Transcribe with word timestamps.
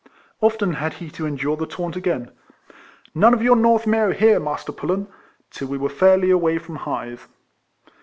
Often 0.41 0.73
had 0.73 0.93
he 0.93 1.11
to 1.11 1.27
endure 1.27 1.55
the 1.55 1.67
taunt 1.67 1.95
again, 1.95 2.31
''''None 3.15 3.35
of 3.35 3.43
your 3.43 3.55
North 3.55 3.85
Mayho 3.85 4.15
here, 4.15 4.39
Master 4.39 4.71
Pullen 4.71 5.05
T^ 5.05 5.09
till 5.51 5.67
we 5.67 5.77
were 5.77 5.89
fairly 5.89 6.31
away 6.31 6.57
from 6.57 6.77
Hythe. 6.77 7.21